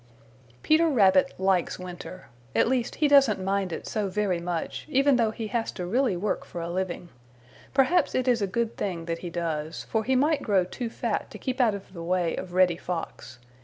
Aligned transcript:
Peter 0.63 0.87
Rabbit 0.89 1.31
likes 1.37 1.77
winter. 1.77 2.27
At 2.55 2.67
least 2.67 2.95
he 2.95 3.07
doesn't 3.07 3.39
mind 3.39 3.71
it 3.71 3.85
so 3.85 4.07
very 4.09 4.39
much, 4.39 4.87
even 4.89 5.15
though 5.17 5.29
he 5.29 5.45
has 5.49 5.71
to 5.73 5.85
really 5.85 6.17
work 6.17 6.43
for 6.43 6.59
a 6.59 6.71
living. 6.71 7.09
Perhaps 7.75 8.15
it 8.15 8.27
is 8.27 8.41
a 8.41 8.47
good 8.47 8.75
thing 8.77 9.05
that 9.05 9.19
he 9.19 9.29
does, 9.29 9.83
for 9.83 10.03
he 10.03 10.15
might 10.15 10.41
grow 10.41 10.63
too 10.63 10.89
fat 10.89 11.29
to 11.29 11.37
keep 11.37 11.61
out 11.61 11.75
of 11.75 11.93
the 11.93 12.01
way 12.01 12.35
of 12.35 12.53
Reddy 12.53 12.77
Fox. 12.77 13.37